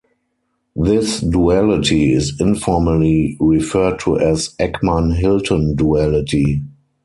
This 0.75 1.19
duality 1.19 2.11
is 2.11 2.35
informally 2.41 3.37
referred 3.39 3.99
to 3.99 4.17
as 4.17 4.55
Eckmann-Hilton 4.59 5.75
duality. 5.75 6.63